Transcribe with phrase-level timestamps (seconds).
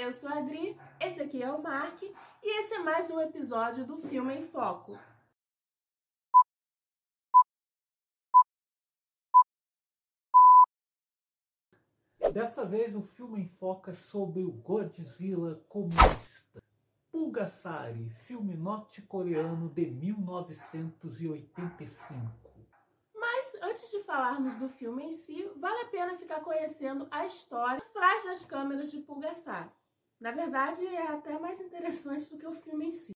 [0.00, 3.84] eu sou a Adri, esse aqui é o Mark e esse é mais um episódio
[3.84, 4.98] do Filme em Foco.
[12.32, 16.62] Dessa vez o filme enfoca sobre o Godzilla comunista.
[17.12, 22.40] Pulgasari, filme norte-coreano de 1985
[23.62, 27.92] antes de falarmos do filme em si, vale a pena ficar conhecendo a história por
[27.92, 29.72] trás das câmeras de Pulgasar.
[30.20, 33.12] Na verdade, é até mais interessante do que o filme em si.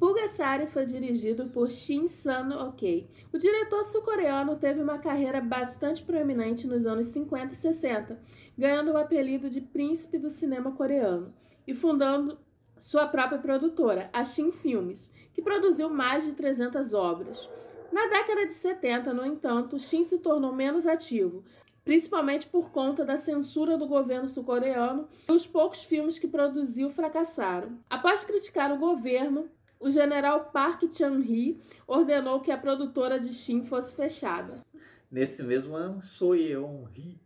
[0.00, 3.08] Pulgasari foi dirigido por Shin Sun-ok.
[3.32, 8.18] O diretor sul-coreano teve uma carreira bastante proeminente nos anos 50 e 60,
[8.58, 11.32] ganhando o apelido de Príncipe do Cinema Coreano
[11.66, 12.38] e fundando
[12.80, 17.48] sua própria produtora, a Shin Filmes, que produziu mais de 300 obras.
[17.92, 21.44] Na década de 70, no entanto, Shin se tornou menos ativo,
[21.84, 27.78] principalmente por conta da censura do governo sul-coreano e os poucos filmes que produziu fracassaram.
[27.88, 33.94] Após criticar o governo, o general Park Chan-hee ordenou que a produtora de Shin fosse
[33.94, 34.64] fechada.
[35.10, 37.18] Nesse mesmo ano, So Yeon-hee,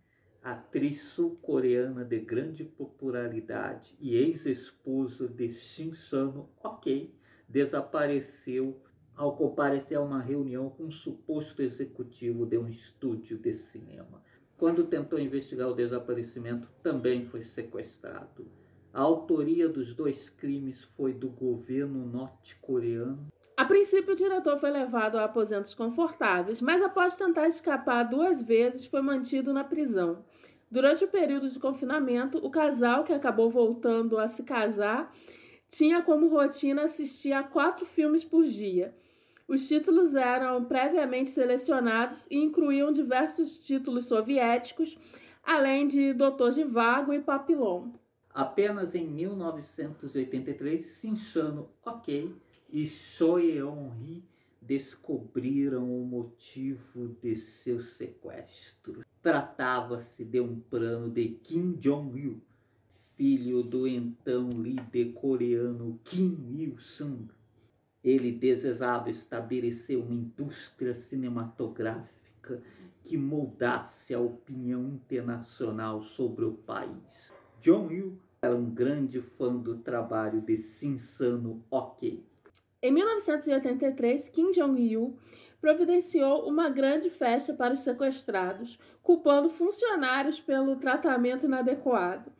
[0.45, 7.15] atriz sul-coreana de grande popularidade e ex-esposa de Shin Sano Ok,
[7.49, 8.79] desapareceu
[9.17, 14.23] ao comparecer a uma reunião com um suposto executivo de um estúdio de cinema.
[14.59, 18.47] Quando tentou investigar o desaparecimento, também foi sequestrado.
[18.93, 23.27] A autoria dos dois crimes foi do governo norte-coreano.
[23.57, 28.85] A princípio, o diretor foi levado a aposentos confortáveis, mas após tentar escapar duas vezes,
[28.85, 30.25] foi mantido na prisão.
[30.69, 35.13] Durante o período de confinamento, o casal, que acabou voltando a se casar,
[35.69, 38.93] tinha como rotina assistir a quatro filmes por dia.
[39.47, 44.99] Os títulos eram previamente selecionados e incluíam diversos títulos soviéticos,
[45.45, 47.91] além de Doutor Vago e Papillon.
[48.31, 52.35] Apenas em 1983, Sinchano Ok
[52.75, 54.25] e Choeon-hee
[54.61, 59.05] descobriram o motivo de seu sequestro.
[59.23, 62.43] Tratava-se de um plano de Kim Jong-il,
[63.17, 67.29] filho do então líder coreano Kim Il-sung.
[68.03, 72.61] Ele desejava estabelecer uma indústria cinematográfica
[73.05, 77.33] que moldasse a opinião internacional sobre o país.
[77.61, 82.34] Jong-il era um grande fã do trabalho de Sinsano Ok.
[82.85, 85.17] Em 1983, Kim Jong-il
[85.59, 92.31] providenciou uma grande festa para os sequestrados, culpando funcionários pelo tratamento inadequado.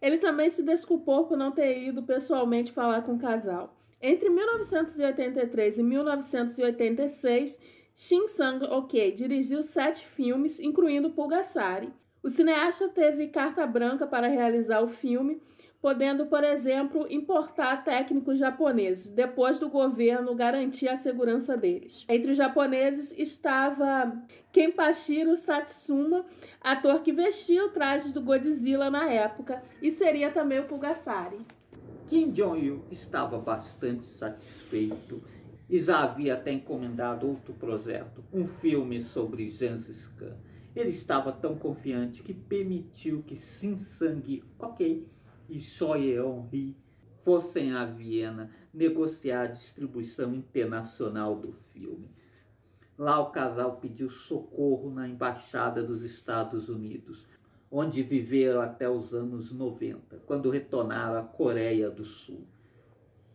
[0.00, 3.76] Ele também se desculpou por não ter ido pessoalmente falar com o casal.
[4.00, 7.58] Entre 1983 e 1986,
[7.92, 11.92] Shin Sang-ok dirigiu sete filmes, incluindo Pulgasari.
[12.22, 15.42] O cineasta teve carta branca para realizar o filme,
[15.80, 22.04] podendo, por exemplo, importar técnicos japoneses, depois do governo garantir a segurança deles.
[22.08, 24.12] Entre os japoneses estava
[24.52, 26.24] Kenpachiro Satsuma,
[26.60, 31.38] ator que vestia o traje do Godzilla na época, e seria também o Pulgasari.
[32.06, 35.22] Kim Jong-il estava bastante satisfeito
[35.68, 40.36] e já havia até encomendado outro projeto, um filme sobre Gengis Khan.
[40.74, 45.06] Ele estava tão confiante que permitiu que Sim Sang Ok
[45.50, 46.76] e Choyeon Ri
[47.24, 52.08] fossem a Viena negociar a distribuição internacional do filme.
[52.96, 57.26] Lá o casal pediu socorro na embaixada dos Estados Unidos,
[57.70, 62.46] onde viveram até os anos 90, quando retornaram à Coreia do Sul.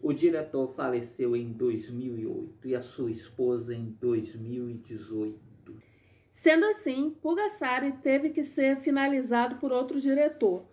[0.02, 5.40] O diretor faleceu em 2008 e a sua esposa em 2018.
[6.32, 10.64] Sendo assim, Pugasari teve que ser finalizado por outro diretor,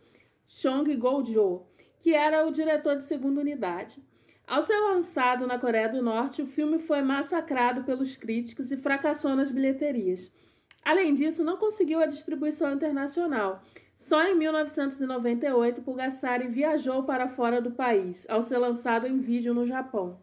[0.47, 1.66] Chong Go-jo,
[1.98, 4.03] que era o diretor de segunda unidade.
[4.47, 9.36] Ao ser lançado na Coreia do Norte, o filme foi massacrado pelos críticos e fracassou
[9.36, 10.30] nas bilheterias.
[10.84, 13.62] Além disso, não conseguiu a distribuição internacional.
[13.97, 19.65] Só em 1998, Pulgasari viajou para fora do país, ao ser lançado em vídeo no
[19.65, 20.21] Japão.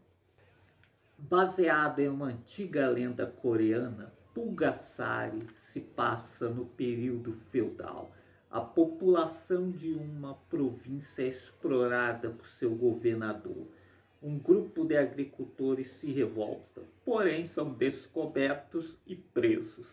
[1.17, 8.11] Baseado em uma antiga lenda coreana, Pulgasari se passa no período feudal.
[8.49, 13.67] A população de uma província é explorada por seu governador.
[14.21, 19.87] Um grupo de agricultores se revolta, porém são descobertos e presos.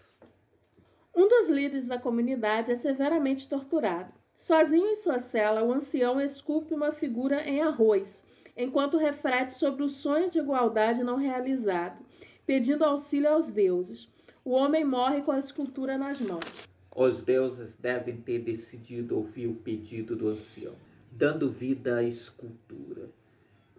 [1.14, 4.12] Um dos líderes da comunidade é severamente torturado.
[4.34, 8.24] Sozinho em sua cela, o ancião esculpe uma figura em arroz,
[8.56, 12.04] enquanto reflete sobre o sonho de igualdade não realizado
[12.46, 14.08] pedindo auxílio aos deuses.
[14.44, 16.68] O homem morre com a escultura nas mãos.
[16.98, 20.74] Os deuses devem ter decidido ouvir o pedido do ancião,
[21.12, 23.10] dando vida à escultura.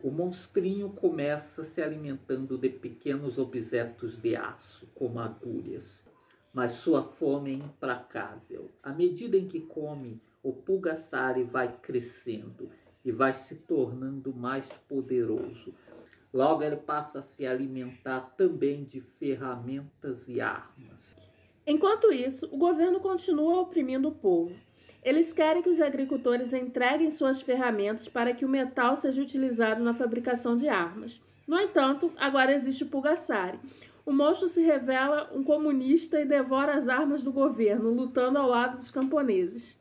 [0.04, 6.04] O monstrinho começa se alimentando de pequenos objetos de aço, como agulhas,
[6.54, 8.70] mas sua fome é implacável.
[8.84, 12.70] À medida em que come, o Pulgasari vai crescendo
[13.04, 15.74] e vai se tornando mais poderoso.
[16.32, 21.27] Logo ele passa a se alimentar também de ferramentas e armas.
[21.68, 24.56] Enquanto isso, o governo continua oprimindo o povo.
[25.04, 29.94] Eles querem que os agricultores entreguem suas ferramentas para que o metal seja utilizado na
[29.94, 31.22] fabricação de armas.
[31.46, 33.60] No entanto, agora existe o Pulgasari.
[34.06, 38.78] O monstro se revela um comunista e devora as armas do governo, lutando ao lado
[38.78, 39.78] dos camponeses.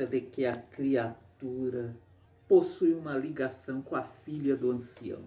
[0.00, 1.94] consciência de que a criatura
[2.48, 5.20] possui uma ligação com a filha do ancião.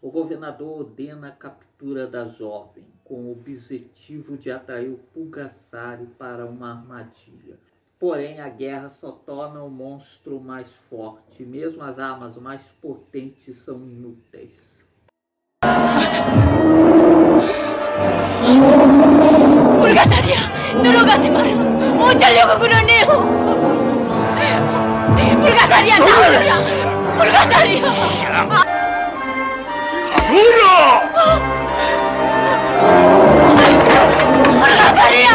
[0.00, 6.46] O governador ordena a captura da jovem, com o objetivo de atrair o Pulgassari para
[6.46, 7.58] uma armadilha.
[7.98, 11.44] Porém, a guerra só torna o monstro mais forte.
[11.44, 14.80] Mesmo as armas mais potentes são inúteis.
[19.80, 20.32] Pulgassari!
[20.82, 21.80] Dorogasimaru!
[21.98, 23.69] Mucha louca, Guroneu!
[25.39, 26.55] 들어가지 마라 어쩌려고 그러네요
[27.17, 28.15] 불가사리야 나오라
[28.77, 29.31] 불가사리야
[30.27, 30.95] 가보라
[34.61, 35.29] 불가사리야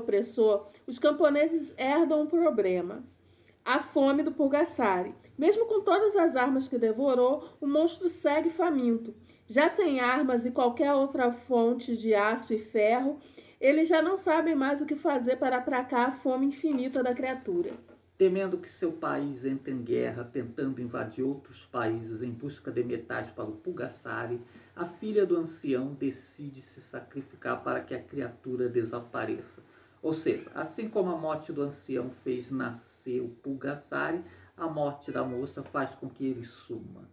[0.00, 3.02] opressor, os camponeses herdam um problema:
[3.64, 5.14] a fome do Pulgasari.
[5.38, 9.14] Mesmo com todas as armas que devorou, o monstro segue faminto.
[9.46, 13.18] Já sem armas e qualquer outra fonte de aço e ferro,
[13.60, 17.72] eles já não sabem mais o que fazer para aplacar a fome infinita da criatura.
[18.18, 23.30] Temendo que seu país entre em guerra, tentando invadir outros países em busca de metais
[23.30, 24.38] para o Pulgasari,
[24.76, 29.62] a filha do ancião decide se sacrificar para que a criatura desapareça.
[30.02, 34.24] Ou seja, assim como a morte do ancião fez nascer o Pulgasari,
[34.56, 37.08] a morte da moça faz com que ele suma.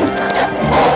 [0.00, 0.87] Oh!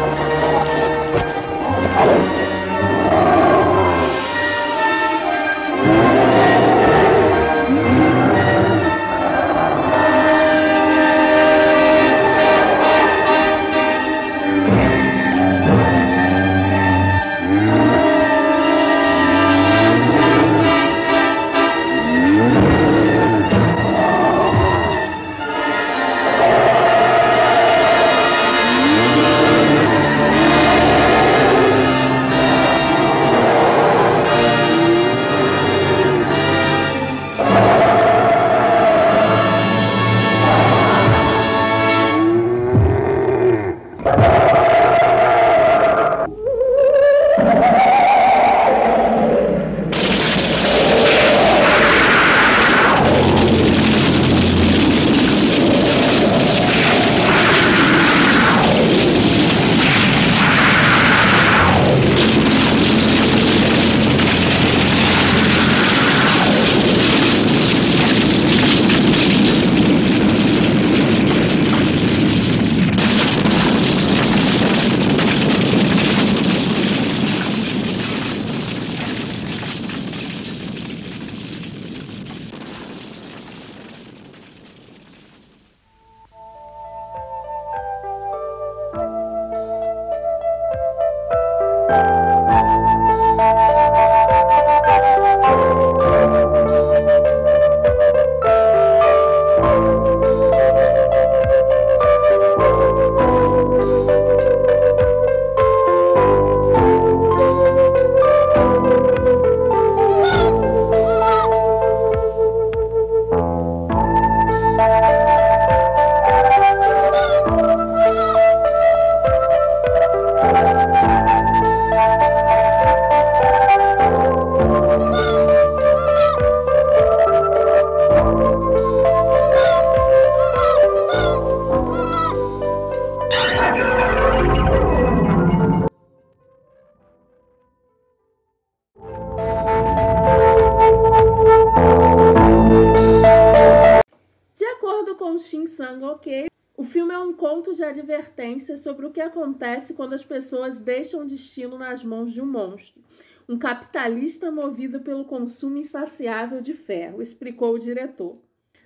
[147.73, 152.41] De advertência sobre o que acontece quando as pessoas deixam o destino nas mãos de
[152.41, 153.03] um monstro.
[153.49, 158.39] um capitalista movido pelo consumo insaciável de ferro, explicou o diretor.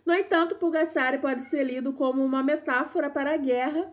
[0.04, 3.92] No entanto, Pulgasari pode ser lido como uma metáfora para a guerra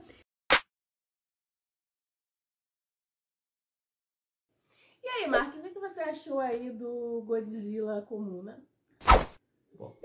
[5.04, 8.64] E aí, Mark, o que você achou aí do Godzilla Comuna?
[9.74, 9.98] Bom,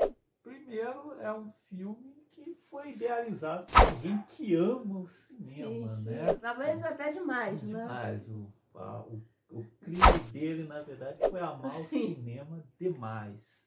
[0.43, 2.18] primeiro é um filme
[2.55, 6.11] que foi idealizado por alguém que ama o cinema, sim, sim.
[6.11, 6.35] né?
[6.35, 7.83] Talvez até demais, né?
[7.83, 8.29] Demais.
[8.29, 13.67] O, a, o, o crime dele, na verdade, foi amar o cinema demais.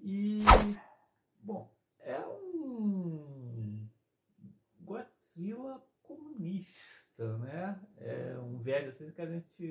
[0.00, 0.44] E,
[1.42, 3.88] bom, é um
[4.80, 7.80] Godzilla comunista né?
[7.96, 9.66] É um velho assim que a gente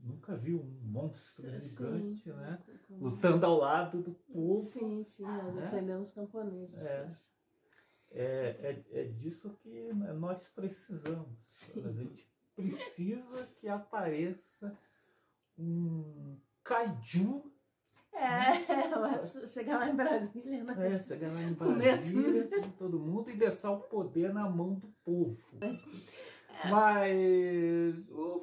[0.00, 2.32] nunca viu um monstro sim, gigante, sim.
[2.32, 2.62] né?
[2.90, 4.54] Lutando ao lado do povo.
[4.54, 5.62] Sim, sim, né?
[5.62, 6.86] defendendo os camponeses.
[6.86, 7.08] É.
[8.12, 11.28] É, é, é disso que nós precisamos.
[11.48, 11.84] Sim.
[11.84, 14.76] A gente precisa que apareça
[15.58, 17.52] um kaiju
[18.16, 20.94] é, chegar lá em Brasília, né?
[20.94, 24.88] É, chegar lá em Brasília com todo mundo e deixar o poder na mão do
[25.04, 25.36] povo.
[25.60, 25.84] Mas,
[26.70, 28.40] mas o,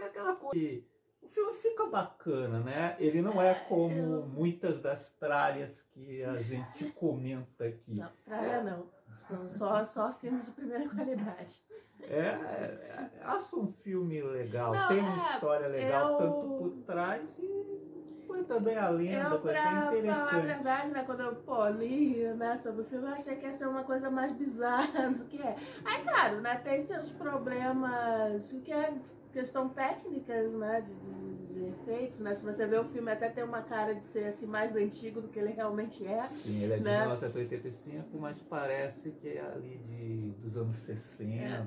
[0.00, 0.82] é aquela coisa.
[1.20, 2.96] O filme fica bacana, né?
[2.98, 4.26] Ele não é, é como eu...
[4.26, 7.94] muitas das tralhas que a gente comenta aqui.
[7.94, 8.88] Não, tralha não.
[9.30, 11.62] São só, só filmes de primeira qualidade.
[12.02, 16.18] É, é, é acho um filme legal, não, tem uma é, história legal, eu...
[16.18, 20.06] tanto por trás e foi também a lenda, eu, pra interessante.
[20.06, 23.44] falar a verdade, né, quando eu pô, li né, sobre o filme, eu achei que
[23.44, 25.56] ia ser uma coisa mais bizarra do que é.
[25.84, 28.94] Aí, claro, né, tem seus problemas, o que é
[29.32, 32.34] questão técnicas, né, de, de, de, efeitos, né?
[32.34, 35.28] Se você vê o filme, até tem uma cara de ser assim mais antigo do
[35.28, 36.22] que ele realmente é.
[36.22, 37.00] Sim, ele é de né?
[37.00, 41.30] 1985, mas parece que é ali de, dos anos 60.
[41.30, 41.66] É.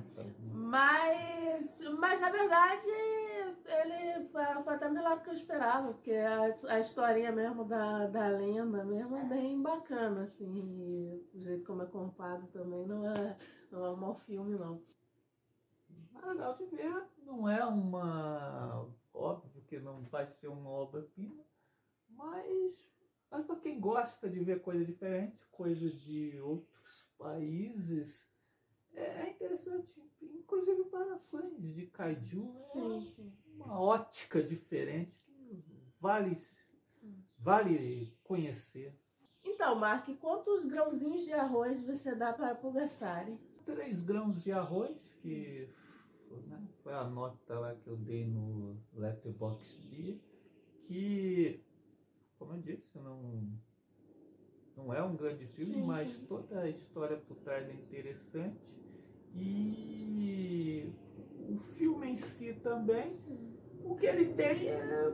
[0.53, 2.87] Mas, mas na verdade
[3.67, 8.07] ele foi, foi até melhor do que eu esperava, porque a, a historinha mesmo da,
[8.07, 13.37] da lenda mesmo é bem bacana, assim, o jeito como é contado também não é,
[13.71, 14.81] não é um mau filme, não.
[16.13, 18.87] Mas legal de ver, não é uma.
[19.13, 21.43] Óbvio que não vai ser uma obra-prima,
[22.09, 22.89] mas,
[23.29, 28.27] mas para quem gosta de ver coisa diferente, coisa de outros países,
[28.93, 33.33] é interessante, inclusive para fãs de kaiju, sim, é sim.
[33.55, 35.63] uma ótica diferente que
[35.99, 36.37] vale,
[37.37, 38.95] vale conhecer.
[39.43, 43.37] Então, Mark, quantos grãozinhos de arroz você dá para Pulgasari?
[43.65, 45.69] Três grãos de arroz, que
[46.41, 50.21] né, foi a nota lá que eu dei no Letterboxd,
[50.87, 51.63] que,
[52.37, 53.47] como eu disse, não,
[54.75, 56.25] não é um grande filme, sim, mas sim.
[56.25, 58.59] toda a história por trás é interessante.
[59.35, 60.93] E
[61.49, 63.55] o filme em si também, sim.
[63.83, 65.11] o que ele tem é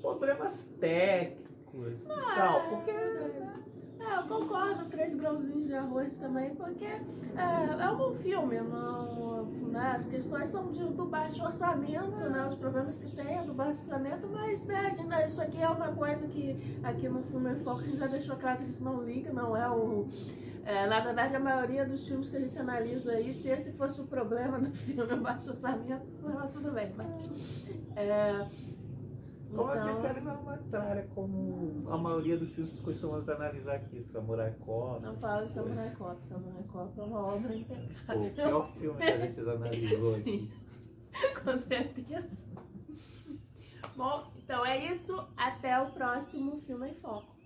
[0.00, 2.90] problemas técnicos ah, e tal, é, porque...
[2.90, 3.71] É,
[4.08, 7.00] é, eu concordo, três grãozinhos de arroz também, porque é,
[7.80, 12.98] é um filme, não, né, as questões são de, do baixo orçamento, né, os problemas
[12.98, 16.78] que tem é do baixo orçamento, mas né, gente, isso aqui é uma coisa que
[16.82, 19.68] aqui no filme a gente já deixou claro que a gente não liga, não é
[19.70, 20.06] o...
[20.64, 24.00] É, na verdade, a maioria dos filmes que a gente analisa aí, se esse fosse
[24.00, 26.06] o problema do filme, o baixo orçamento,
[26.52, 27.28] tudo bem, mas...
[27.96, 28.46] É,
[29.54, 29.82] como então...
[29.82, 33.76] eu disse, ele não é uma tralha como a maioria dos filmes que costumamos analisar
[33.76, 35.02] aqui, Samurai Cop.
[35.02, 38.22] Não fala de Samurai Cop, Samurai Cop é uma obra impecável.
[38.22, 40.50] O pior filme que a gente analisou Sim,
[41.12, 41.40] aqui.
[41.44, 42.46] com certeza.
[43.94, 45.14] Bom, então é isso.
[45.36, 47.41] Até o próximo Filme em Foco.